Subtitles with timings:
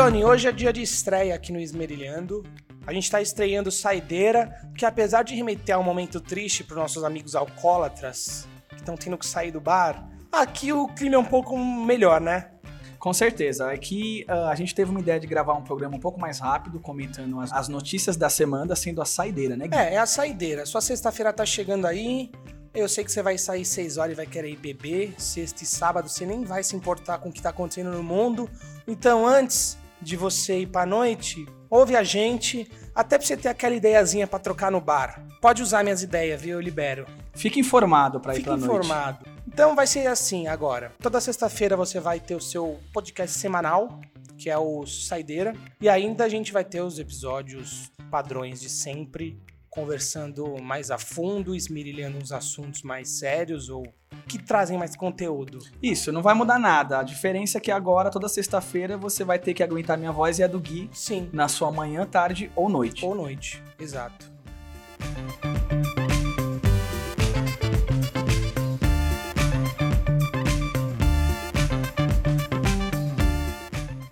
[0.00, 2.42] Johnny, hoje é dia de estreia aqui no Esmerilhando.
[2.86, 7.04] A gente tá estreando Saideira, que apesar de remeter a um momento triste para nossos
[7.04, 11.54] amigos alcoólatras que estão tendo que sair do bar, aqui o clima é um pouco
[11.58, 12.50] melhor, né?
[12.98, 13.70] Com certeza.
[13.70, 16.80] Aqui uh, a gente teve uma ideia de gravar um programa um pouco mais rápido,
[16.80, 19.76] comentando as, as notícias da semana, sendo a saideira, né, Gui?
[19.76, 20.64] É, é a saideira.
[20.64, 22.30] Sua sexta-feira tá chegando aí.
[22.72, 25.14] Eu sei que você vai sair 6 horas e vai querer ir beber.
[25.18, 28.48] Sexta e sábado você nem vai se importar com o que tá acontecendo no mundo.
[28.88, 33.74] Então, antes de você ir pra noite, ouve a gente, até pra você ter aquela
[33.74, 35.24] ideiazinha pra trocar no bar.
[35.40, 36.54] Pode usar minhas ideias, viu?
[36.56, 37.06] Eu libero.
[37.34, 38.86] Fique informado pra ir Fique pra noite.
[38.86, 39.24] informado.
[39.46, 40.92] Então vai ser assim agora.
[41.00, 44.00] Toda sexta-feira você vai ter o seu podcast semanal,
[44.38, 45.54] que é o Saideira.
[45.80, 51.54] E ainda a gente vai ter os episódios padrões de sempre, conversando mais a fundo,
[51.54, 53.84] esmirilhando uns assuntos mais sérios ou
[54.26, 55.58] que trazem mais conteúdo.
[55.82, 57.00] Isso, não vai mudar nada.
[57.00, 60.42] A diferença é que agora, toda sexta-feira, você vai ter que aguentar minha voz e
[60.42, 61.28] a do Gui Sim.
[61.32, 63.04] na sua manhã, tarde ou noite.
[63.04, 63.62] Ou noite.
[63.78, 64.30] Exato.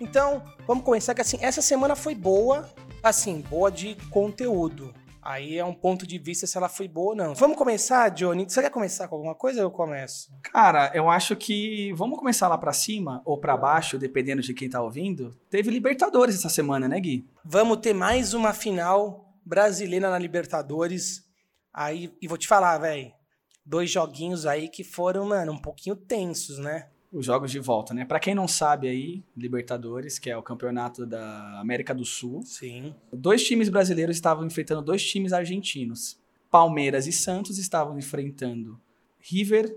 [0.01, 2.67] Então, vamos começar que assim, essa semana foi boa,
[3.03, 4.91] assim, boa de conteúdo.
[5.21, 7.35] Aí é um ponto de vista se ela foi boa ou não.
[7.35, 8.49] Vamos começar, Johnny?
[8.49, 10.31] Você quer começar com alguma coisa ou eu começo?
[10.43, 14.69] Cara, eu acho que vamos começar lá pra cima ou pra baixo, dependendo de quem
[14.69, 15.37] tá ouvindo.
[15.49, 17.27] Teve Libertadores essa semana, né, Gui?
[17.43, 21.23] Vamos ter mais uma final brasileira na Libertadores.
[21.73, 23.11] Aí, e vou te falar, velho,
[23.65, 26.87] dois joguinhos aí que foram, mano, um pouquinho tensos, né?
[27.11, 28.05] Os jogos de volta, né?
[28.05, 32.93] Pra quem não sabe aí, Libertadores, que é o campeonato da América do Sul, Sim.
[33.11, 36.19] dois times brasileiros estavam enfrentando dois times argentinos.
[36.51, 38.79] Palmeiras e Santos estavam enfrentando
[39.19, 39.75] River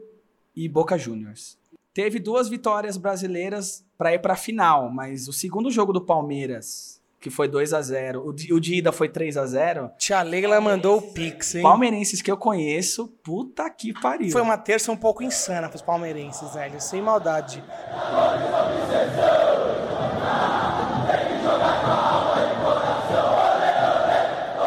[0.54, 1.58] e Boca Juniors.
[1.94, 7.01] Teve duas vitórias brasileiras para ir para a final, mas o segundo jogo do Palmeiras,
[7.22, 9.92] que foi 2 a 0, o de, o de ida foi 3 a 0.
[9.96, 11.62] Tia Leila mandou o Pix, hein?
[11.62, 14.32] Palmeirenses que eu conheço, puta que pariu.
[14.32, 16.80] Foi uma terça um pouco insana pros palmeirenses, velho.
[16.80, 17.62] Sem maldade.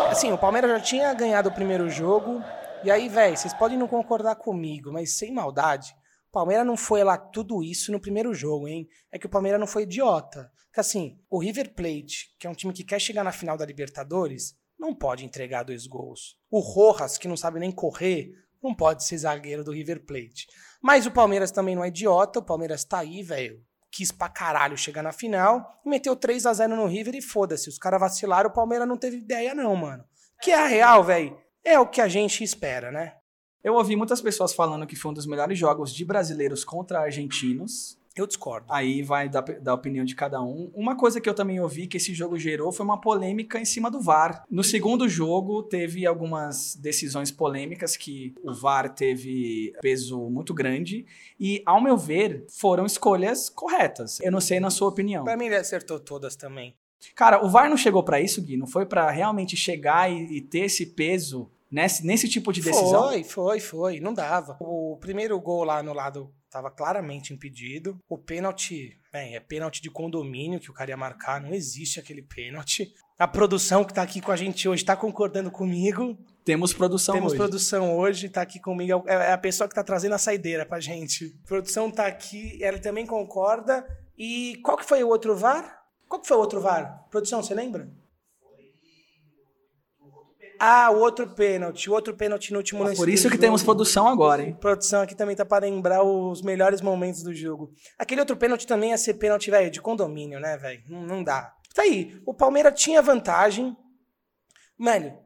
[0.09, 2.41] Assim, o Palmeiras já tinha ganhado o primeiro jogo.
[2.85, 5.93] E aí, velho, vocês podem não concordar comigo, mas sem maldade.
[6.35, 8.89] Palmeiras não foi lá tudo isso no primeiro jogo, hein?
[9.09, 10.51] É que o Palmeiras não foi idiota.
[10.65, 13.65] Porque assim, o River Plate, que é um time que quer chegar na final da
[13.65, 16.37] Libertadores, não pode entregar dois gols.
[16.51, 20.45] O Rojas, que não sabe nem correr, não pode ser zagueiro do River Plate.
[20.83, 23.63] Mas o Palmeiras também não é idiota, o Palmeiras tá aí, velho.
[23.89, 27.69] Quis pra caralho chegar na final meteu 3 a 0 no River e foda-se.
[27.69, 30.03] Os caras vacilaram, o Palmeiras não teve ideia, não, mano.
[30.41, 31.39] Que é a real, velho.
[31.63, 33.15] É o que a gente espera, né?
[33.65, 37.97] Eu ouvi muitas pessoas falando que foi um dos melhores jogos de brasileiros contra argentinos.
[38.15, 38.67] Eu discordo.
[38.69, 40.69] Aí vai da, da opinião de cada um.
[40.71, 43.89] Uma coisa que eu também ouvi que esse jogo gerou foi uma polêmica em cima
[43.89, 44.43] do VAR.
[44.51, 51.03] No segundo jogo, teve algumas decisões polêmicas que o VAR teve peso muito grande.
[51.39, 54.19] E, ao meu ver, foram escolhas corretas.
[54.19, 55.23] Eu não sei na sua opinião.
[55.23, 56.75] Pra mim, ele acertou todas também.
[57.15, 58.57] Cara, o VAR não chegou pra isso, Gui?
[58.57, 63.09] Não foi pra realmente chegar e, e ter esse peso nesse, nesse tipo de decisão?
[63.09, 63.99] Foi, foi, foi.
[63.99, 64.55] Não dava.
[64.61, 67.99] O primeiro gol lá no lado tava claramente impedido.
[68.07, 71.41] O pênalti, bem, é pênalti de condomínio que o cara ia marcar.
[71.41, 72.93] Não existe aquele pênalti.
[73.19, 76.17] A produção que tá aqui com a gente hoje tá concordando comigo.
[76.45, 77.39] Temos produção Temos hoje.
[77.39, 79.03] produção hoje, tá aqui comigo.
[79.05, 81.35] É é a pessoa que tá trazendo a saideira pra gente.
[81.43, 83.85] A produção tá aqui, ela também concorda.
[84.17, 85.81] E qual que foi o outro VAR?
[86.07, 87.05] Qual que foi o outro VAR?
[87.09, 87.89] Produção, você lembra?
[90.59, 91.89] Ah, o outro pênalti.
[91.89, 93.41] O outro pênalti no último lance Por isso que jogo.
[93.41, 94.57] temos produção agora, hein?
[94.59, 97.71] Produção aqui também tá para lembrar os melhores momentos do jogo.
[97.97, 100.83] Aquele outro pênalti também ia ser pênalti, velho, de condomínio, né, velho?
[100.87, 101.53] Não, não dá.
[101.73, 103.75] Tá aí, o Palmeiras tinha vantagem.
[104.77, 105.17] Mano,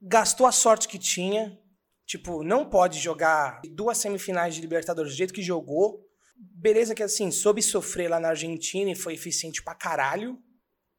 [0.00, 1.58] gastou a sorte que tinha.
[2.04, 6.00] Tipo, não pode jogar duas semifinais de Libertadores do jeito que jogou.
[6.36, 10.38] Beleza que, assim, soube sofrer lá na Argentina e foi eficiente pra caralho.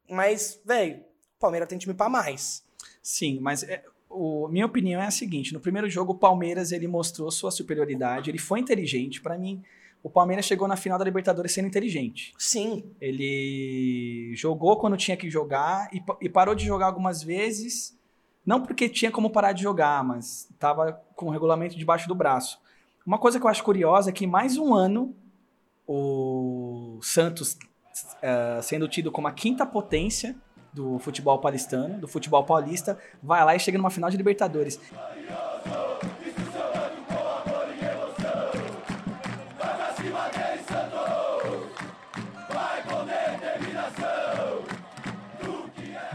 [0.08, 1.00] Mas, velho,
[1.36, 2.63] o Palmeiras tem time pra mais.
[3.04, 6.88] Sim, mas é, o, minha opinião é a seguinte: no primeiro jogo, o Palmeiras ele
[6.88, 9.20] mostrou sua superioridade, ele foi inteligente.
[9.20, 9.62] Pra mim,
[10.02, 12.32] o Palmeiras chegou na final da Libertadores sendo inteligente.
[12.38, 17.94] Sim, Ele jogou quando tinha que jogar e, e parou de jogar algumas vezes,
[18.44, 22.58] não porque tinha como parar de jogar, mas estava com o regulamento debaixo do braço.
[23.06, 25.14] Uma coisa que eu acho curiosa é que mais um ano
[25.86, 27.58] o Santos
[28.22, 30.34] eh, sendo tido como a quinta potência
[30.74, 34.80] do futebol paulistano, do futebol paulista, vai lá e chega numa final de Libertadores.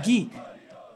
[0.03, 0.29] Gui,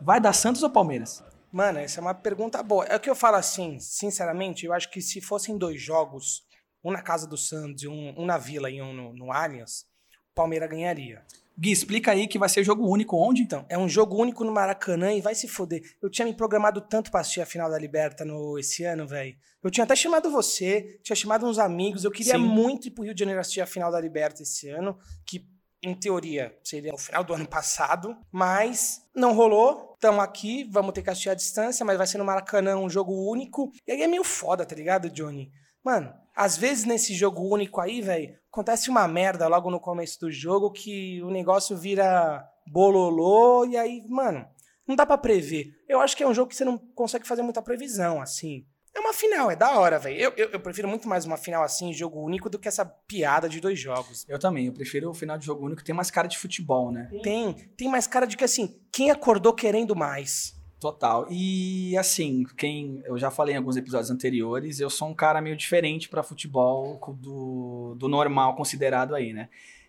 [0.02, 1.24] vai dar Santos ou Palmeiras?
[1.50, 2.84] Mano, essa é uma pergunta boa.
[2.86, 6.44] É o que eu falo assim, sinceramente, eu acho que se fossem dois jogos,
[6.84, 9.86] um na casa do Santos, um, um na Vila e um no, no Allianz,
[10.32, 11.24] o Palmeiras ganharia.
[11.58, 13.42] Gui, explica aí que vai ser jogo único onde?
[13.42, 15.82] Então, é um jogo único no Maracanã e vai se foder.
[16.02, 19.36] Eu tinha me programado tanto pra assistir a final da Liberta no, esse ano, velho.
[19.64, 22.04] Eu tinha até chamado você, tinha chamado uns amigos.
[22.04, 22.40] Eu queria Sim.
[22.40, 25.48] muito ir pro Rio de Janeiro assistir a final da Liberta esse ano, que
[25.84, 29.94] em teoria seria no final do ano passado, mas não rolou.
[29.96, 33.14] Estamos aqui, vamos ter que assistir à distância, mas vai ser no Maracanã um jogo
[33.30, 33.72] único.
[33.86, 35.52] E aí é meio foda, tá ligado, Johnny?
[35.84, 40.32] Mano, às vezes nesse jogo único aí, velho, acontece uma merda logo no começo do
[40.32, 44.46] jogo que o negócio vira bololô e aí, mano,
[44.88, 45.74] não dá pra prever.
[45.88, 48.66] Eu acho que é um jogo que você não consegue fazer muita previsão, assim.
[48.96, 50.20] É uma final, é da hora, velho.
[50.20, 53.50] Eu, eu, eu prefiro muito mais uma final assim, jogo único, do que essa piada
[53.50, 54.24] de dois jogos.
[54.30, 57.10] Eu também, eu prefiro o final de jogo único, tem mais cara de futebol, né?
[57.24, 60.54] Tem, tem mais cara de que assim, quem acordou querendo mais?
[60.84, 61.26] Total.
[61.32, 65.56] E assim, quem eu já falei em alguns episódios anteriores, eu sou um cara meio
[65.56, 69.48] diferente pra futebol do, do normal considerado aí, né?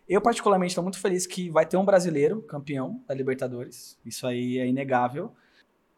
[0.08, 3.98] Eu, particularmente, estou muito feliz que vai ter um brasileiro campeão da Libertadores.
[4.06, 5.32] Isso aí é inegável.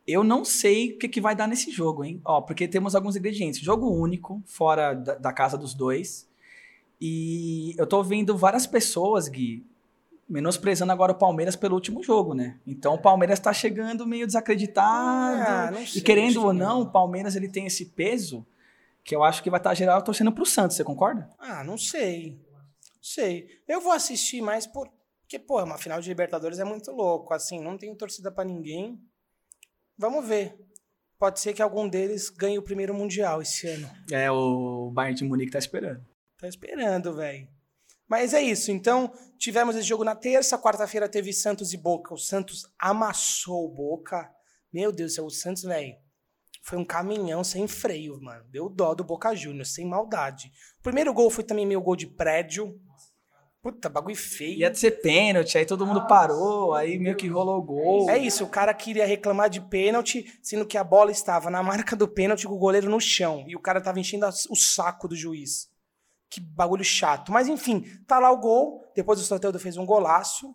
[0.06, 2.18] Eu não sei o que, que vai dar nesse jogo, hein?
[2.24, 3.60] Ó, porque temos alguns ingredientes.
[3.60, 6.26] Jogo único, fora da, da casa dos dois.
[6.98, 9.62] E eu tô vendo várias pessoas, Gui,
[10.28, 12.58] menosprezando agora o Palmeiras pelo último jogo, né?
[12.66, 15.40] Então o Palmeiras tá chegando meio desacreditado.
[15.40, 18.46] Ah, não sei, e querendo ou não, o Palmeiras ele tem esse peso
[19.04, 21.30] que eu acho que vai estar geral torcendo pro Santos, você concorda?
[21.38, 22.32] Ah, não sei.
[22.52, 23.46] Não sei.
[23.68, 27.32] Eu vou assistir mais porque, pô, uma final de Libertadores é muito louco.
[27.32, 29.00] Assim, não tenho torcida pra ninguém.
[29.96, 30.58] Vamos ver.
[31.18, 33.88] Pode ser que algum deles ganhe o primeiro Mundial esse ano.
[34.10, 36.04] É, o Bayern de Munique tá esperando.
[36.38, 37.48] Tá esperando, velho.
[38.08, 38.70] Mas é isso.
[38.70, 40.58] Então, tivemos esse jogo na terça.
[40.58, 42.14] Quarta-feira teve Santos e Boca.
[42.14, 44.30] O Santos amassou o Boca.
[44.72, 45.94] Meu Deus do céu, o Santos, velho.
[46.62, 48.44] Foi um caminhão sem freio, mano.
[48.50, 50.50] Deu dó do Boca Juniors, sem maldade.
[50.80, 52.78] O primeiro gol foi também meio gol de prédio.
[53.62, 54.58] Puta, bagulho feio.
[54.58, 58.10] Ia ser pênalti, aí todo mundo parou, aí meio que rolou o gol.
[58.10, 61.96] É isso, o cara queria reclamar de pênalti, sendo que a bola estava na marca
[61.96, 63.44] do pênalti com o goleiro no chão.
[63.48, 65.68] E o cara tava enchendo o saco do juiz.
[66.30, 67.32] Que bagulho chato.
[67.32, 68.84] Mas enfim, tá lá o gol.
[68.94, 70.54] Depois o Soteldo fez um golaço.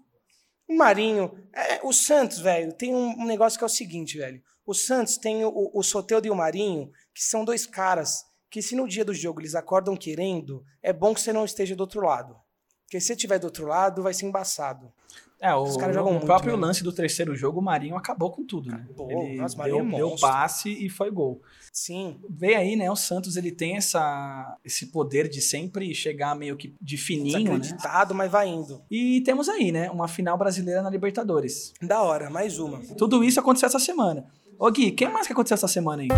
[0.68, 1.31] O Marinho.
[1.53, 4.41] é, o Santos, velho, tem um, um negócio que é o seguinte, velho.
[4.65, 8.75] O Santos tem o, o Soteldo e o Marinho, que são dois caras que, se
[8.75, 12.01] no dia do jogo eles acordam querendo, é bom que você não esteja do outro
[12.01, 12.35] lado.
[12.83, 14.94] Porque se você estiver do outro lado, vai ser embaçado.
[15.41, 16.67] É, o, Os caras jogam o muito, próprio né?
[16.67, 18.81] lance do terceiro jogo, o Marinho acabou com tudo, né?
[18.85, 19.09] Acabou.
[19.11, 20.29] Ele Nossa, o deu, é deu monstro.
[20.29, 21.41] passe e foi gol.
[21.73, 22.19] Sim.
[22.29, 22.91] Vê aí, né?
[22.91, 27.57] O Santos ele tem essa, esse poder de sempre chegar meio que de fininho, né?
[27.57, 28.83] Desacreditado, mas vai indo.
[28.91, 29.89] E temos aí, né?
[29.89, 31.73] Uma final brasileira na Libertadores.
[31.81, 32.79] Da hora, mais uma.
[32.95, 34.27] Tudo isso aconteceu essa semana.
[34.59, 36.09] Ô Gui, quem mais que aconteceu essa semana aí?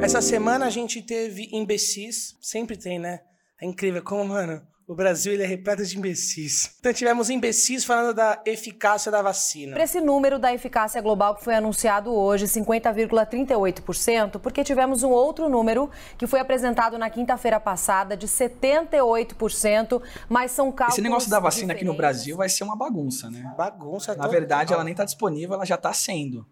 [0.00, 3.20] Essa semana a gente teve imbecis, sempre tem, né?
[3.60, 6.74] É incrível como, mano, o Brasil ele é repleto de imbecis.
[6.80, 9.74] Então tivemos imbecis falando da eficácia da vacina.
[9.74, 15.48] Para esse número da eficácia global que foi anunciado hoje, 50,38%, porque tivemos um outro
[15.48, 15.88] número
[16.18, 21.72] que foi apresentado na quinta-feira passada de 78%, mas são cálculos Esse negócio da vacina
[21.72, 22.16] aqui no diferentes.
[22.24, 23.54] Brasil vai ser uma bagunça, né?
[23.56, 26.44] Bagunça Na verdade, ela nem está disponível, ela já está sendo.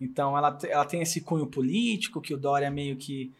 [0.00, 3.32] Então, ela, ela tem esse cunho político, que o Dória meio que.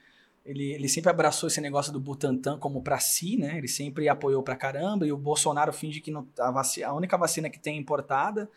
[0.47, 3.59] Ele, ele sempre abraçou esse negócio do Butantan como pra si, né?
[3.59, 7.19] Ele sempre apoiou pra caramba, e o Bolsonaro finge que não, a, vaci- a única
[7.19, 8.49] vacina que tem é importada.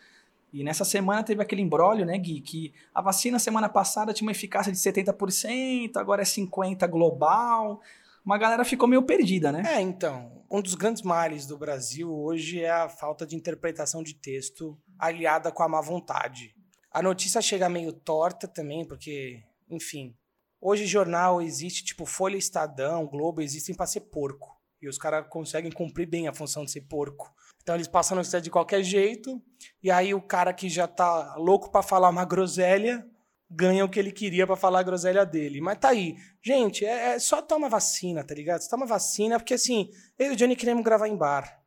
[0.54, 2.42] E nessa semana teve aquele embrólio, né, Gui?
[2.42, 7.82] Que a vacina semana passada tinha uma eficácia de 70%, agora é 50% global.
[8.26, 9.64] Uma galera ficou meio perdida, né?
[9.66, 14.14] É, então, um dos grandes males do Brasil hoje é a falta de interpretação de
[14.14, 16.56] texto aliada com a má vontade.
[16.92, 20.16] A notícia chega meio torta também, porque, enfim,
[20.62, 24.58] hoje jornal existe, tipo Folha Estadão, Globo, existem para ser porco.
[24.82, 27.34] E os caras conseguem cumprir bem a função de ser porco.
[27.62, 29.42] Então eles passam a notícia de qualquer jeito,
[29.84, 33.06] e aí o cara que já tá louco para falar uma groselha
[33.50, 35.60] ganha o que ele queria pra falar a groselha dele.
[35.60, 36.16] Mas tá aí.
[36.42, 38.62] Gente, é, é só toma vacina, tá ligado?
[38.62, 41.60] Você toma vacina, porque assim, eu e o Johnny queremos gravar em bar.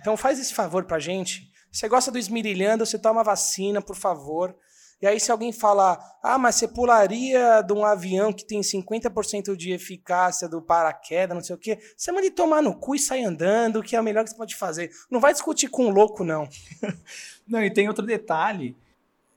[0.00, 1.50] Então faz esse favor pra gente.
[1.70, 4.56] Você gosta do esmirilhando, você toma vacina, por favor.
[5.04, 9.54] E aí, se alguém falar, ah, mas você pularia de um avião que tem 50%
[9.54, 13.22] de eficácia do paraquedas, não sei o quê, você manda tomar no cu e sai
[13.22, 14.90] andando, que é o melhor que você pode fazer.
[15.10, 16.48] Não vai discutir com um louco, não.
[17.46, 18.74] Não, e tem outro detalhe,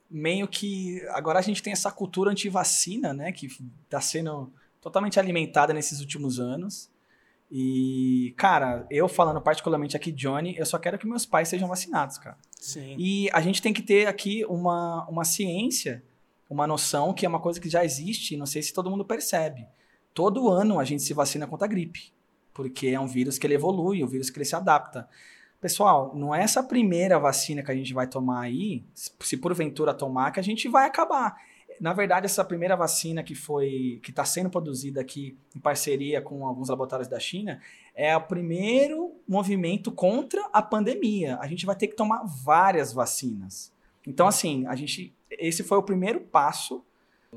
[0.09, 3.49] meio que agora a gente tem essa cultura anti-vacina, né, que
[3.89, 6.89] tá sendo totalmente alimentada nesses últimos anos.
[7.51, 12.17] E, cara, eu falando particularmente aqui, Johnny, eu só quero que meus pais sejam vacinados,
[12.17, 12.37] cara.
[12.59, 12.95] Sim.
[12.97, 16.03] E a gente tem que ter aqui uma, uma ciência,
[16.49, 19.67] uma noção que é uma coisa que já existe, não sei se todo mundo percebe.
[20.13, 22.11] Todo ano a gente se vacina contra a gripe,
[22.53, 25.07] porque é um vírus que ele evolui, um vírus que ele se adapta.
[25.59, 30.31] Pessoal, não é essa primeira vacina que a gente vai tomar aí, se porventura tomar,
[30.31, 31.35] que a gente vai acabar.
[31.79, 36.45] Na verdade, essa primeira vacina que foi que está sendo produzida aqui em parceria com
[36.45, 37.61] alguns laboratórios da China
[37.93, 41.37] é o primeiro movimento contra a pandemia.
[41.39, 43.71] A gente vai ter que tomar várias vacinas.
[44.05, 46.83] Então, assim, a gente esse foi o primeiro passo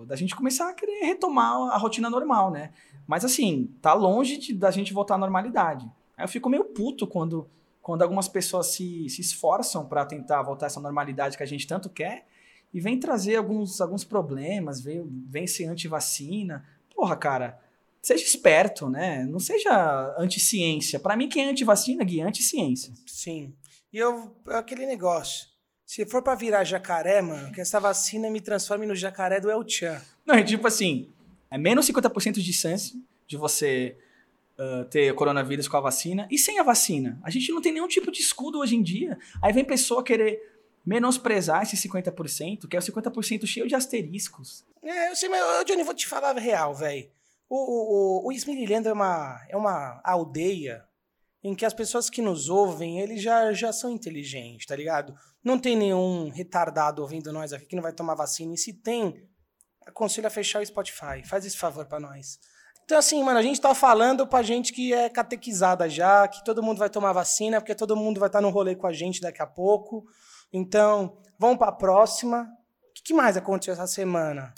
[0.07, 2.73] da gente começar a querer retomar a rotina normal, né?
[3.07, 5.91] Mas assim, tá longe de, da gente voltar à normalidade.
[6.17, 7.49] Aí eu fico meio puto quando,
[7.83, 11.91] quando algumas pessoas se, se esforçam para tentar voltar essa normalidade que a gente tanto
[11.91, 12.27] quer
[12.73, 16.65] e vem trazer alguns, alguns problemas, vem, vem ser anti-vacina.
[16.95, 17.59] Porra, cara,
[18.01, 19.25] seja esperto, né?
[19.25, 21.01] Não seja anti-ciência.
[21.01, 22.93] Para mim, quem é anti-vacina, Gui, é anti-ciência.
[23.07, 23.53] Sim.
[23.93, 25.49] E eu, é aquele negócio.
[25.85, 29.69] Se for para virar jacaré, mano, que essa vacina me transforme no jacaré do El
[29.69, 30.01] Chan.
[30.25, 31.09] Não, é tipo assim,
[31.51, 33.97] é menos 50% de chance de você
[34.57, 37.19] uh, ter coronavírus com a vacina e sem a vacina.
[37.25, 39.19] A gente não tem nenhum tipo de escudo hoje em dia.
[39.43, 40.41] Aí vem pessoa querer
[40.85, 44.65] menosprezar esse 50%, que é o 50% cheio de asteriscos.
[44.83, 47.11] É, eu sei, mas, eu, Johnny, vou te falar real, velho.
[47.49, 50.85] O, o, o, Smilhilhando é uma, é uma aldeia
[51.43, 55.15] em que as pessoas que nos ouvem, eles já, já são inteligentes, tá ligado?
[55.43, 58.55] Não tem nenhum retardado ouvindo nós aqui que não vai tomar vacina.
[58.55, 59.27] E se tem,
[59.87, 61.25] aconselho a fechar o Spotify.
[61.25, 62.39] Faz esse favor para nós.
[62.85, 66.63] Então, assim, mano, a gente tá falando pra gente que é catequizada já, que todo
[66.63, 69.21] mundo vai tomar vacina, porque todo mundo vai estar tá no rolê com a gente
[69.21, 70.05] daqui a pouco.
[70.53, 72.43] Então, vamos para a próxima.
[72.43, 74.53] O que mais aconteceu essa semana?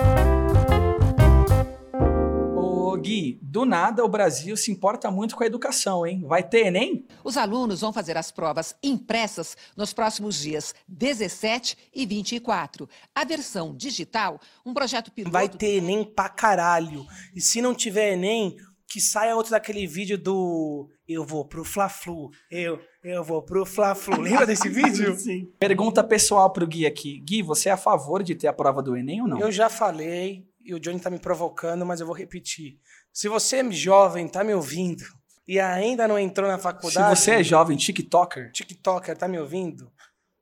[2.56, 6.24] Ô Gui, do nada o Brasil se importa muito com a educação, hein?
[6.26, 7.06] Vai ter Enem?
[7.22, 12.88] Os alunos vão fazer as provas impressas nos próximos dias 17 e 24.
[13.14, 15.32] A versão digital, um projeto piloto...
[15.32, 17.04] Vai ter Enem pra caralho.
[17.36, 18.56] E se não tiver Enem,
[18.88, 24.20] que saia outro daquele vídeo do eu vou pro Fla-Flu, eu, eu vou pro Fla-Flu.
[24.20, 25.18] Lembra desse vídeo?
[25.18, 25.52] Sim.
[25.58, 27.18] Pergunta pessoal pro Gui aqui.
[27.20, 29.40] Gui, você é a favor de ter a prova do Enem ou não?
[29.40, 32.78] Eu já falei, e o Johnny tá me provocando, mas eu vou repetir.
[33.12, 35.04] Se você é jovem, tá me ouvindo,
[35.46, 37.18] e ainda não entrou na faculdade...
[37.18, 38.52] Se você é jovem, tiktoker...
[38.52, 39.92] Tiktoker, tá me ouvindo?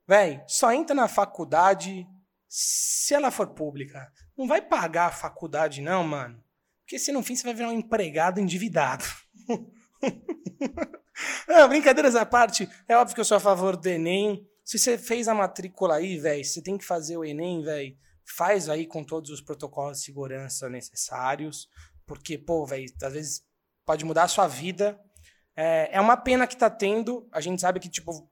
[0.07, 2.07] Véi, só entra na faculdade
[2.47, 4.11] se ela for pública.
[4.37, 6.41] Não vai pagar a faculdade não, mano.
[6.83, 9.05] Porque se no fim você vai virar um empregado endividado.
[11.47, 14.47] Não, brincadeiras à parte, é óbvio que eu sou a favor do Enem.
[14.63, 17.95] Se você fez a matrícula aí, velho, você tem que fazer o Enem, velho,
[18.35, 21.67] faz aí com todos os protocolos de segurança necessários.
[22.05, 23.43] Porque, pô, velho, às vezes
[23.85, 24.99] pode mudar a sua vida.
[25.55, 27.27] É, é uma pena que tá tendo.
[27.31, 28.29] A gente sabe que, tipo,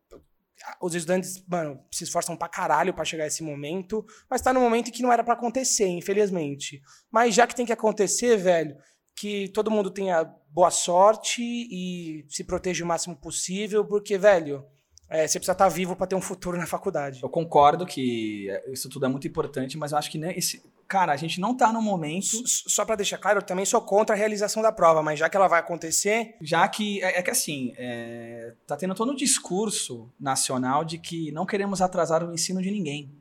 [0.82, 4.60] os estudantes, mano, se esforçam pra caralho pra chegar a esse momento, mas tá no
[4.60, 6.82] momento que não era para acontecer, infelizmente.
[7.12, 8.76] Mas já que tem que acontecer, velho,
[9.16, 14.66] que todo mundo tenha boa sorte e se proteja o máximo possível, porque, velho,
[15.10, 17.22] é, você precisa estar tá vivo para ter um futuro na faculdade.
[17.24, 21.12] Eu concordo que isso tudo é muito importante, mas eu acho que né, esse, cara,
[21.12, 22.46] a gente não tá no momento.
[22.46, 25.36] Só para deixar claro, eu também sou contra a realização da prova, mas já que
[25.36, 26.36] ela vai acontecer.
[26.42, 27.02] Já que.
[27.04, 31.82] É, é que assim, é, tá tendo todo um discurso nacional de que não queremos
[31.82, 33.12] atrasar o ensino de ninguém.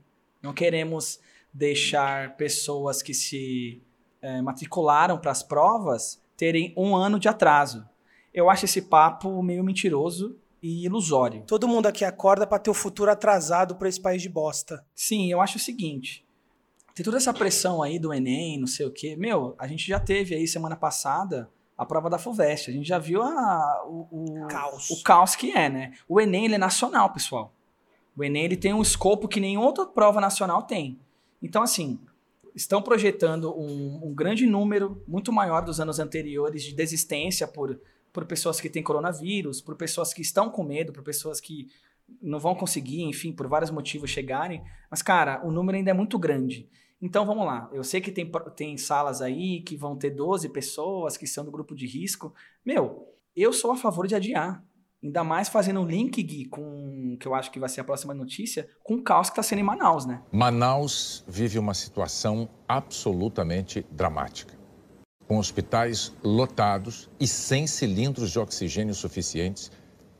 [0.42, 1.20] Não queremos
[1.52, 3.82] deixar pessoas que se
[4.20, 7.86] é, matricularam para as provas terem um ano de atraso.
[8.32, 11.44] Eu acho esse papo meio mentiroso e ilusório.
[11.46, 14.82] Todo mundo aqui acorda para ter o futuro atrasado para esse país de bosta.
[14.94, 16.26] Sim, eu acho o seguinte
[16.98, 19.14] tem toda essa pressão aí do Enem, não sei o quê.
[19.14, 22.70] Meu, a gente já teve aí semana passada a prova da FUVEST.
[22.70, 24.90] A gente já viu a, o, o, caos.
[24.90, 25.92] o caos que é, né?
[26.08, 27.52] O Enem ele é nacional, pessoal.
[28.16, 30.98] O Enem ele tem um escopo que nenhuma outra prova nacional tem.
[31.40, 32.00] Então, assim,
[32.58, 37.80] estão projetando um, um grande número, muito maior dos anos anteriores, de desistência por,
[38.12, 41.68] por pessoas que têm coronavírus, por pessoas que estão com medo, por pessoas que
[42.20, 44.60] não vão conseguir, enfim, por vários motivos chegarem.
[44.90, 46.68] Mas, cara, o número ainda é muito grande.
[47.00, 47.70] Então vamos lá.
[47.72, 51.52] Eu sei que tem, tem salas aí que vão ter 12 pessoas que são do
[51.52, 52.34] grupo de risco.
[52.66, 54.64] Meu, eu sou a favor de adiar.
[55.02, 58.12] Ainda mais fazendo um link, Gui, com que eu acho que vai ser a próxima
[58.12, 60.22] notícia, com o caos que está sendo em Manaus, né?
[60.32, 64.58] Manaus vive uma situação absolutamente dramática.
[65.26, 69.70] Com hospitais lotados e sem cilindros de oxigênio suficientes,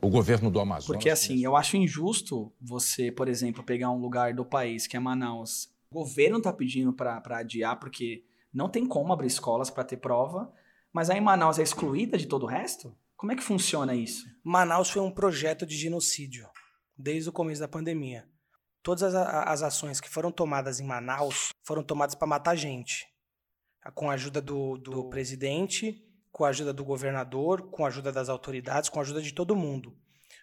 [0.00, 0.86] o governo do Amazonas.
[0.86, 5.00] Porque assim, eu acho injusto você, por exemplo, pegar um lugar do país que é
[5.00, 9.96] Manaus o governo está pedindo para adiar porque não tem como abrir escolas para ter
[9.96, 10.52] prova,
[10.92, 12.94] mas aí Manaus é excluída de todo o resto?
[13.18, 14.24] Como é que funciona isso?
[14.44, 16.48] Manaus foi um projeto de genocídio
[16.96, 18.24] desde o começo da pandemia.
[18.80, 23.08] todas as, as ações que foram tomadas em Manaus foram tomadas para matar gente.
[23.92, 28.28] Com a ajuda do, do presidente, com a ajuda do governador, com a ajuda das
[28.28, 29.98] autoridades, com a ajuda de todo mundo.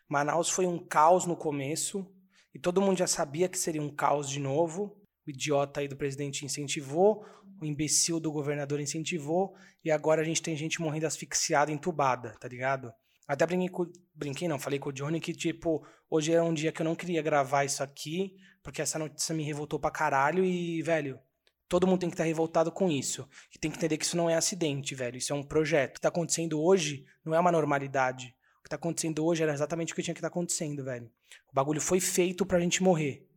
[0.09, 2.05] Manaus foi um caos no começo
[2.53, 5.01] e todo mundo já sabia que seria um caos de novo.
[5.25, 7.25] O idiota aí do presidente incentivou,
[7.65, 12.91] imbecil do governador incentivou e agora a gente tem gente morrendo asfixiada, entubada, tá ligado?
[13.27, 16.71] Até brinquei, com, brinquei não, falei com o Johnny que, tipo, hoje era um dia
[16.71, 20.81] que eu não queria gravar isso aqui, porque essa notícia me revoltou pra caralho e,
[20.83, 21.19] velho,
[21.67, 23.27] todo mundo tem que estar tá revoltado com isso.
[23.53, 25.91] E tem que entender que isso não é acidente, velho, isso é um projeto.
[25.91, 28.35] O que tá acontecendo hoje não é uma normalidade.
[28.59, 31.09] O que tá acontecendo hoje era exatamente o que tinha que estar tá acontecendo, velho.
[31.51, 33.27] O bagulho foi feito pra gente morrer.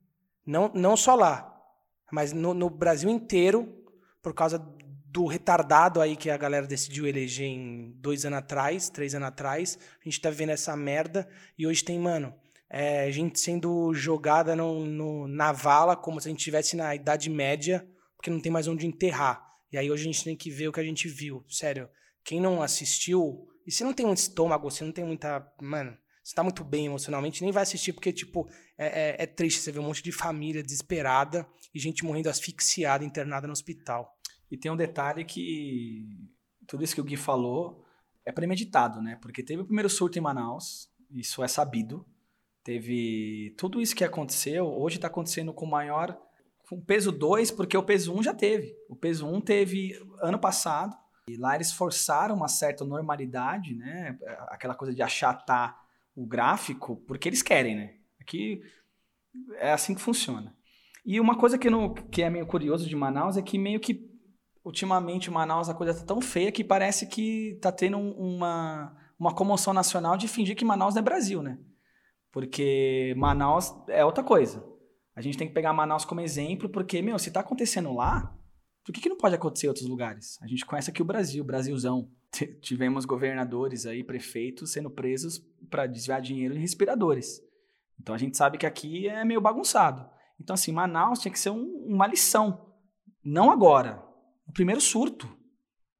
[0.47, 1.55] Não, não só lá,
[2.11, 3.78] mas no, no Brasil inteiro,
[4.23, 4.59] por causa
[5.11, 9.79] do retardado aí que a galera decidiu eleger em dois anos atrás, três anos atrás.
[10.01, 12.35] A gente tá vivendo essa merda e hoje tem, mano,
[12.71, 17.31] é, gente sendo jogada no, no, na vala como se a gente estivesse na Idade
[17.31, 19.43] Média, porque não tem mais onde enterrar.
[19.73, 21.45] E aí hoje a gente tem que ver o que a gente viu.
[21.49, 21.89] Sério,
[22.23, 25.47] quem não assistiu, e se não tem um estômago, se não tem muita.
[25.61, 25.97] Mano,
[26.29, 29.73] você tá muito bem emocionalmente, nem vai assistir, porque, tipo, é, é, é triste você
[29.73, 34.15] ver um monte de família desesperada e gente morrendo asfixiada, internada no hospital.
[34.51, 36.07] E tem um detalhe que
[36.67, 37.83] tudo isso que o Gui falou
[38.27, 39.17] é premeditado, né?
[39.23, 42.07] Porque teve o primeiro surto em Manaus, isso é sabido.
[42.63, 46.15] Teve tudo isso que aconteceu, hoje está acontecendo com maior
[46.69, 48.77] com peso 2, porque o peso 1 um já teve.
[48.91, 50.95] O peso 1 um teve ano passado,
[51.27, 54.19] e lá eles forçaram uma certa normalidade, né?
[54.49, 55.88] Aquela coisa de achatar
[56.19, 57.95] o gráfico, porque eles querem, né?
[58.21, 58.61] Aqui
[59.59, 60.53] é assim que funciona.
[61.07, 64.11] E uma coisa que, no, que é meio curioso de Manaus é que meio que
[64.65, 69.73] ultimamente Manaus a coisa tá tão feia que parece que tá tendo uma, uma comoção
[69.73, 71.57] nacional de fingir que Manaus não é Brasil, né?
[72.33, 74.67] Porque Manaus é outra coisa.
[75.15, 78.37] A gente tem que pegar Manaus como exemplo, porque, meu, se tá acontecendo lá,
[78.89, 80.41] por que, que não pode acontecer em outros lugares?
[80.41, 82.11] A gente conhece aqui o Brasil, Brasilzão.
[82.63, 87.39] Tivemos governadores aí, prefeitos, sendo presos para desviar dinheiro em respiradores.
[88.01, 90.09] Então a gente sabe que aqui é meio bagunçado.
[90.41, 92.73] Então, assim, Manaus tinha que ser um, uma lição.
[93.23, 94.03] Não agora,
[94.47, 95.29] o primeiro surto.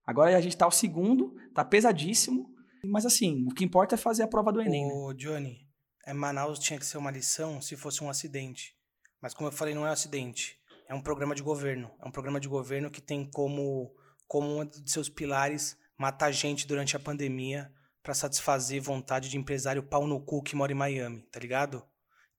[0.07, 2.49] Agora a gente tá o segundo, tá pesadíssimo.
[2.83, 4.91] Mas assim, o que importa é fazer a prova do Enem.
[4.91, 5.15] Ô, né?
[5.15, 5.69] Johnny,
[6.07, 8.75] é, Manaus tinha que ser uma lição se fosse um acidente.
[9.21, 10.58] Mas como eu falei, não é um acidente.
[10.89, 11.91] É um programa de governo.
[12.03, 13.95] É um programa de governo que tem como,
[14.27, 17.71] como um de seus pilares matar gente durante a pandemia
[18.03, 21.85] para satisfazer vontade de empresário pau no cu que mora em Miami, tá ligado?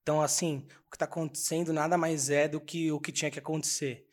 [0.01, 3.37] Então, assim, o que tá acontecendo nada mais é do que o que tinha que
[3.37, 4.07] acontecer.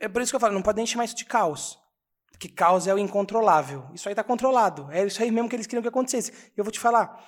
[0.00, 1.78] É por isso que eu falo, não pode nem chamar isso de caos.
[2.30, 3.86] Porque caos é o incontrolável.
[3.92, 4.90] Isso aí está controlado.
[4.90, 6.32] É isso aí mesmo que eles queriam que acontecesse.
[6.56, 7.22] Eu vou te falar,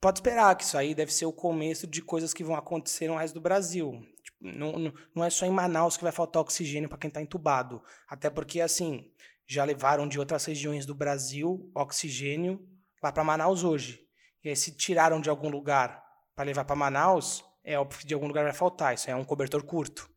[0.00, 3.16] pode esperar que isso aí deve ser o começo de coisas que vão acontecer no
[3.16, 4.00] resto do Brasil.
[4.40, 7.82] Não, não é só em Manaus que vai faltar oxigênio para quem está entubado.
[8.08, 9.10] Até porque, assim,
[9.46, 12.66] já levaram de outras regiões do Brasil oxigênio
[13.02, 14.00] lá para Manaus hoje.
[14.42, 16.02] E aí, se tiraram de algum lugar
[16.34, 18.94] para levar para Manaus, é óbvio que de algum lugar vai faltar.
[18.94, 20.08] Isso é um cobertor curto.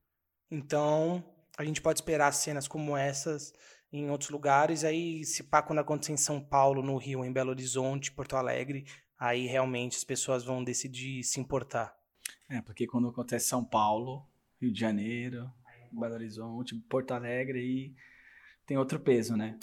[0.50, 1.24] Então,
[1.58, 3.52] a gente pode esperar cenas como essas
[3.92, 4.84] em outros lugares.
[4.84, 8.86] Aí, se pá, quando acontecer em São Paulo, no Rio, em Belo Horizonte, Porto Alegre,
[9.20, 11.94] aí realmente as pessoas vão decidir se importar.
[12.54, 14.24] É, porque quando acontece São Paulo,
[14.62, 15.52] Rio de Janeiro,
[15.92, 17.96] Belo Horizonte, Porto Alegre, aí
[18.64, 19.58] tem outro peso, né?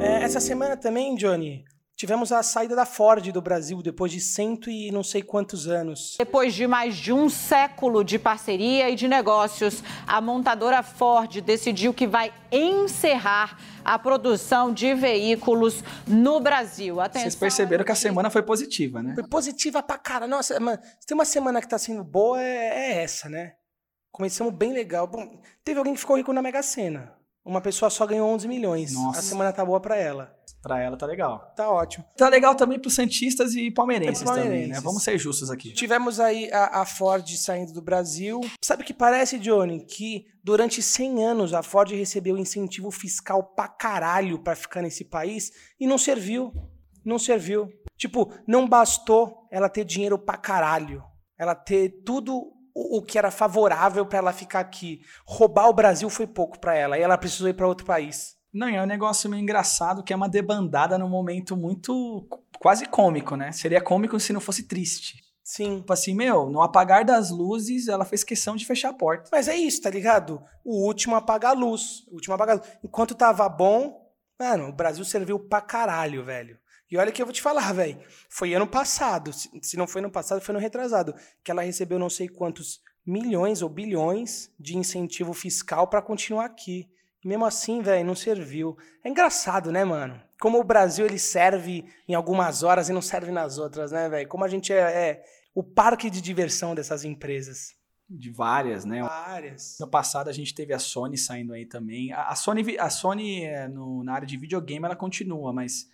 [0.00, 1.62] É, essa semana também, Johnny,
[2.00, 6.16] Tivemos a saída da Ford do Brasil depois de cento e não sei quantos anos.
[6.18, 11.92] Depois de mais de um século de parceria e de negócios, a montadora Ford decidiu
[11.92, 17.02] que vai encerrar a produção de veículos no Brasil.
[17.02, 19.12] Atenção, Vocês perceberam que a semana foi positiva, né?
[19.14, 20.26] Foi positiva pra cara.
[20.26, 20.54] Nossa,
[21.00, 23.56] se tem uma semana que tá sendo boa, é, é essa, né?
[24.10, 25.06] Começamos bem legal.
[25.06, 27.19] Bom, teve alguém que ficou rico na Mega Sena.
[27.44, 28.92] Uma pessoa só ganhou 11 milhões.
[28.92, 29.18] Nossa.
[29.18, 30.36] A semana tá boa para ela.
[30.62, 31.52] Pra ela tá legal.
[31.56, 32.04] Tá ótimo.
[32.16, 34.58] Tá legal também pros Santistas e palmeirenses, é palmeirenses.
[34.58, 34.80] também, né?
[34.80, 35.72] Vamos ser justos aqui.
[35.72, 38.40] Tivemos aí a, a, Ford saindo do Brasil.
[38.62, 39.86] Sabe o que parece, Johnny?
[39.86, 45.50] Que durante 100 anos a Ford recebeu incentivo fiscal pra caralho pra ficar nesse país
[45.80, 46.52] e não serviu.
[47.02, 47.72] Não serviu.
[47.96, 51.02] Tipo, não bastou ela ter dinheiro pra caralho.
[51.38, 55.00] Ela ter tudo o, que era favorável para ela ficar aqui.
[55.26, 58.36] Roubar o Brasil foi pouco para ela e ela precisou ir para outro país.
[58.52, 62.26] Não, é um negócio meio engraçado que é uma debandada num momento muito
[62.58, 63.52] quase cômico, né?
[63.52, 65.22] Seria cômico se não fosse triste.
[65.42, 65.78] Sim.
[65.80, 69.30] Tipo assim, meu, no apagar das luzes, ela fez questão de fechar a porta.
[69.32, 70.40] Mas é isso, tá ligado?
[70.64, 72.06] O último apagar a luz.
[72.08, 72.70] O último apagar a luz.
[72.84, 74.00] Enquanto tava bom,
[74.38, 76.56] mano, o Brasil serviu pra caralho, velho.
[76.90, 78.00] E olha que eu vou te falar, velho.
[78.28, 82.10] Foi ano passado, se não foi ano passado, foi no retrasado, que ela recebeu não
[82.10, 86.88] sei quantos milhões ou bilhões de incentivo fiscal para continuar aqui.
[87.22, 88.76] E mesmo assim, velho, não serviu.
[89.04, 90.20] É engraçado, né, mano?
[90.40, 94.28] Como o Brasil ele serve em algumas horas e não serve nas outras, né, velho?
[94.28, 95.24] Como a gente é, é
[95.54, 97.74] o parque de diversão dessas empresas.
[98.08, 99.02] De várias, né?
[99.02, 99.76] Várias.
[99.78, 102.12] No passado a gente teve a Sony saindo aí também.
[102.12, 105.88] A, a Sony, a Sony é, no, na área de videogame ela continua, mas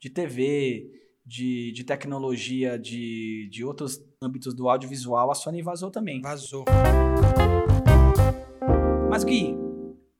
[0.00, 0.90] de TV,
[1.24, 6.20] de, de tecnologia, de, de outros âmbitos do audiovisual, a Sony vazou também.
[6.20, 6.64] Vazou.
[9.10, 9.56] Mas Gui,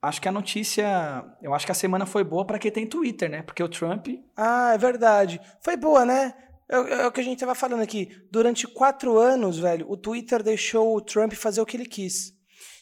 [0.03, 3.31] acho que a notícia, eu acho que a semana foi boa para quem tem Twitter,
[3.31, 3.43] né?
[3.43, 4.09] Porque o Trump.
[4.37, 5.41] Ah, é verdade.
[5.63, 6.35] Foi boa, né?
[6.71, 8.09] É, é, o que a gente estava falando aqui.
[8.31, 12.35] Durante quatro anos, velho, o Twitter deixou o Trump fazer o que ele quis.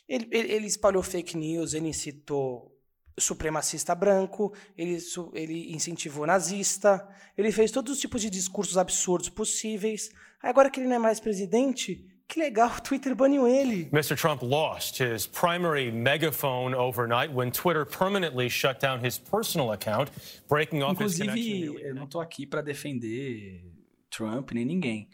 [0.09, 2.76] Ele, ele, ele espalhou fake news, ele incitou
[3.19, 4.99] supremacista branco, ele,
[5.35, 10.11] ele incentivou nazista, ele fez todos os tipos de discursos absurdos possíveis.
[10.43, 13.89] Agora que ele não é mais presidente, que legal, o Twitter baniu ele.
[13.93, 14.17] Mr.
[14.17, 20.11] Trump lost his primary megaphone overnight when Twitter permanently shut down his personal account,
[20.49, 21.87] breaking off Inclusive, his connection.
[21.89, 23.65] eu não estou aqui para defender
[24.11, 25.09] Trump nem ninguém.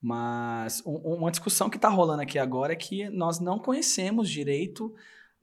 [0.00, 4.94] Mas uma discussão que está rolando aqui agora é que nós não conhecemos direito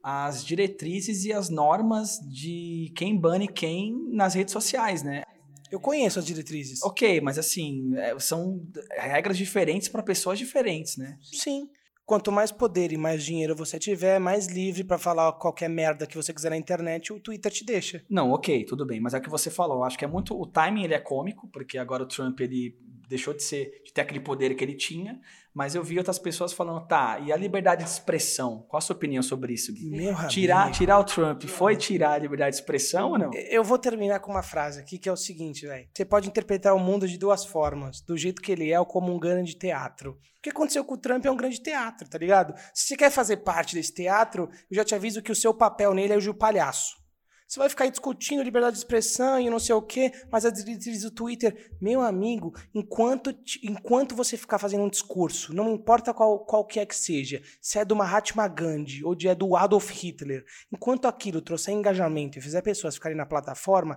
[0.08, 5.24] as diretrizes e as normas de quem bane quem nas redes sociais, né?
[5.68, 6.80] Eu conheço as diretrizes.
[6.84, 8.64] Ok, mas assim, é, são
[8.96, 11.18] regras diferentes para pessoas diferentes, né?
[11.20, 11.68] Sim.
[12.04, 16.14] Quanto mais poder e mais dinheiro você tiver, mais livre para falar qualquer merda que
[16.14, 18.04] você quiser na internet, o Twitter te deixa.
[18.08, 19.82] Não, ok, tudo bem, mas é o que você falou.
[19.82, 20.40] Acho que é muito.
[20.40, 24.02] O timing ele é cômico, porque agora o Trump ele deixou de ser de ter
[24.02, 25.20] aquele poder que ele tinha,
[25.54, 28.66] mas eu vi outras pessoas falando, tá, e a liberdade de expressão?
[28.68, 29.90] Qual a sua opinião sobre isso, Gui?
[29.90, 30.76] Meu tirar, amigo.
[30.76, 33.30] tirar o Trump foi tirar a liberdade de expressão ou não?
[33.32, 35.88] Eu vou terminar com uma frase aqui que é o seguinte, velho.
[35.94, 39.14] Você pode interpretar o mundo de duas formas, do jeito que ele é ou como
[39.14, 40.18] um grande teatro.
[40.38, 42.54] O que aconteceu com o Trump é um grande teatro, tá ligado?
[42.74, 45.94] Se você quer fazer parte desse teatro, eu já te aviso que o seu papel
[45.94, 47.05] nele é o de palhaço.
[47.46, 51.02] Você vai ficar discutindo liberdade de expressão e não sei o quê, mas a diretriz
[51.02, 53.32] do Twitter, meu amigo, enquanto,
[53.62, 57.78] enquanto você ficar fazendo um discurso, não importa qual, qual que é que seja, se
[57.78, 62.42] é do Mahatma Gandhi ou de, é do Adolf Hitler, enquanto aquilo trouxer engajamento e
[62.42, 63.96] fizer pessoas ficarem na plataforma,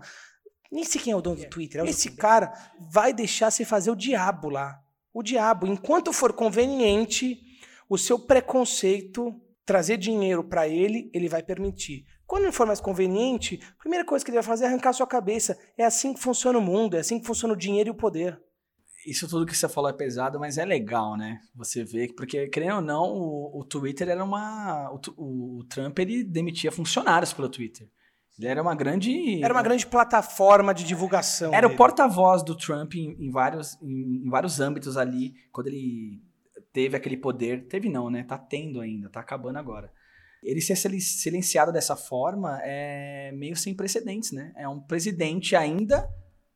[0.71, 3.95] nem sei quem é o dono do Twitter, esse cara vai deixar você fazer o
[3.95, 4.79] diabo lá.
[5.11, 5.65] O diabo.
[5.65, 7.41] Enquanto for conveniente,
[7.89, 9.33] o seu preconceito
[9.65, 12.05] trazer dinheiro para ele, ele vai permitir.
[12.29, 15.07] Quando não for mais conveniente, a primeira coisa que ele vai fazer é arrancar sua
[15.07, 15.57] cabeça.
[15.75, 18.39] É assim que funciona o mundo, é assim que funciona o dinheiro e o poder.
[19.03, 21.39] Isso tudo que você falou é pesado, mas é legal, né?
[21.55, 24.91] Você vê, porque, querendo ou não, o, o Twitter era uma.
[24.91, 27.89] O, o, Trump ele demitia funcionários pelo Twitter.
[28.37, 29.43] Ele era uma grande.
[29.43, 31.51] Era uma grande plataforma de divulgação.
[31.51, 31.73] Era dele.
[31.73, 36.21] o porta-voz do Trump em, em vários, em, em vários âmbitos ali, quando ele
[36.71, 37.65] teve aquele poder.
[37.67, 38.23] Teve não, né?
[38.23, 39.91] Tá tendo ainda, tá acabando agora
[40.43, 44.53] ele ser silenciado dessa forma é meio sem precedentes, né?
[44.55, 46.09] É um presidente ainda,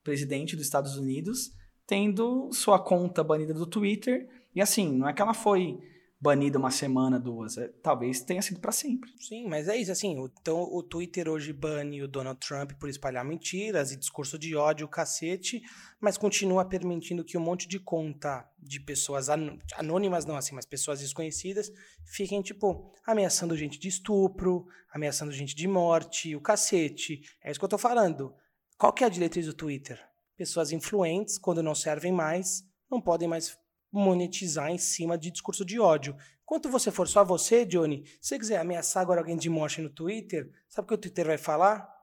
[0.03, 1.51] presidente dos Estados Unidos,
[1.85, 4.27] tendo sua conta banida do Twitter.
[4.55, 5.79] E assim, não é que ela foi
[6.23, 7.57] banida uma semana, duas.
[7.57, 9.11] É, talvez tenha sido para sempre.
[9.19, 9.91] Sim, mas é isso.
[9.91, 14.55] Assim, então o Twitter hoje bane o Donald Trump por espalhar mentiras e discurso de
[14.55, 15.61] ódio, cacete,
[15.99, 19.27] mas continua permitindo que um monte de conta de pessoas
[19.75, 21.69] anônimas, não assim, mas pessoas desconhecidas,
[22.05, 27.19] fiquem, tipo, ameaçando gente de estupro, ameaçando gente de morte, o cacete.
[27.43, 28.33] É isso que eu tô falando.
[28.77, 29.99] Qual que é a diretriz do Twitter?
[30.37, 33.57] Pessoas influentes, quando não servem mais, não podem mais
[33.93, 36.15] monetizar em cima de discurso de ódio.
[36.43, 39.89] Enquanto você for só você, Johnny, se você quiser ameaçar agora alguém de morte no
[39.89, 41.93] Twitter, sabe o que o Twitter vai falar?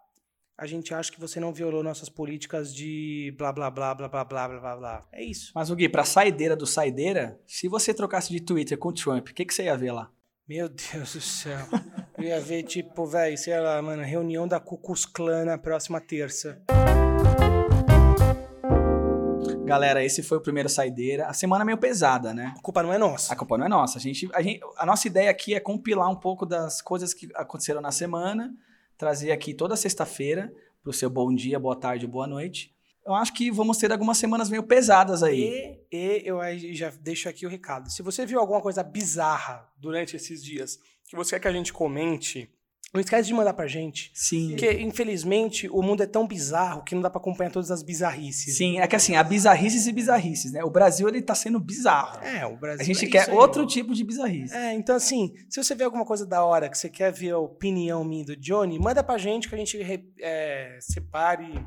[0.56, 4.24] A gente acha que você não violou nossas políticas de blá blá blá blá blá
[4.24, 5.08] blá blá blá.
[5.10, 5.52] É isso.
[5.54, 9.28] Mas o Gui, pra saideira do saideira, se você trocasse de Twitter com o Trump,
[9.28, 10.10] o que, que você ia ver lá?
[10.46, 11.66] Meu Deus do céu.
[12.18, 16.62] Eu ia ver, tipo, velho, sei lá, mano, reunião da Cucus Clã na próxima terça.
[19.70, 21.28] Galera, esse foi o primeiro Saideira.
[21.28, 22.52] A semana é meio pesada, né?
[22.58, 23.32] A culpa não é nossa.
[23.32, 23.98] A culpa não é nossa.
[23.98, 27.28] A, gente, a, gente, a nossa ideia aqui é compilar um pouco das coisas que
[27.36, 28.52] aconteceram na semana,
[28.98, 30.52] trazer aqui toda sexta-feira
[30.82, 32.74] para o seu bom dia, boa tarde, boa noite.
[33.06, 35.78] Eu acho que vamos ter algumas semanas meio pesadas aí.
[35.92, 36.40] E, e eu
[36.74, 37.92] já deixo aqui o recado.
[37.92, 41.72] Se você viu alguma coisa bizarra durante esses dias que você quer que a gente
[41.72, 42.52] comente,
[42.92, 44.10] não esquece de mandar pra gente.
[44.14, 44.50] Sim.
[44.50, 48.56] Porque, infelizmente, o mundo é tão bizarro que não dá pra acompanhar todas as bizarrices.
[48.56, 50.64] Sim, é que assim, há bizarrices e bizarrices, né?
[50.64, 52.20] O Brasil, ele tá sendo bizarro.
[52.24, 54.54] É, o Brasil A gente é quer aí, outro tipo de bizarrice.
[54.54, 57.38] É, então assim, se você vê alguma coisa da hora, que você quer ver a
[57.38, 59.78] opinião minha do Johnny, manda pra gente que a gente
[60.20, 61.64] é, separe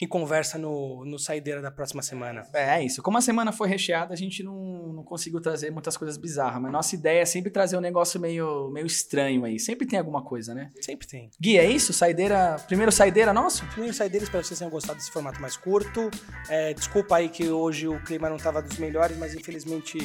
[0.00, 2.46] E conversa no, no Saideira da próxima semana.
[2.54, 3.02] É, é isso.
[3.02, 6.60] Como a semana foi recheada, a gente não, não conseguiu trazer muitas coisas bizarras.
[6.60, 9.58] Mas nossa ideia é sempre trazer um negócio meio, meio estranho aí.
[9.58, 10.70] Sempre tem alguma coisa, né?
[10.80, 11.30] Sempre tem.
[11.38, 11.92] Gui, é isso?
[11.92, 12.56] Saideira.
[12.66, 13.66] Primeiro saideira nosso?
[13.66, 16.10] Primeiro Saideira, espero que vocês tenham gostado desse formato mais curto.
[16.48, 19.98] É, desculpa aí que hoje o clima não estava dos melhores, mas infelizmente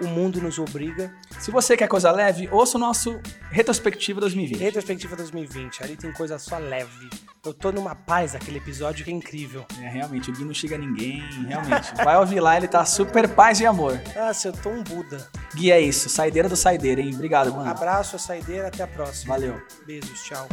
[0.00, 1.12] o mundo nos obriga.
[1.38, 3.20] Se você quer coisa leve, ouça o nosso
[3.50, 4.58] Retrospectiva 2020.
[4.58, 7.08] Retrospectiva 2020, ali tem coisa só leve.
[7.44, 9.64] Eu tô numa paz aquele episódio que é incrível.
[9.80, 11.94] É, realmente, o Gui não chega a ninguém, realmente.
[12.04, 13.98] Vai ouvir lá, ele tá super paz e amor.
[14.14, 15.26] Nossa, eu tô um Buda.
[15.54, 16.08] Gui, é isso.
[16.08, 17.14] Saideira do Saideira, hein?
[17.14, 17.70] Obrigado, mano.
[17.70, 19.34] Abraço, saideira, até a próxima.
[19.34, 19.60] Valeu.
[19.86, 20.46] Beijos, tchau.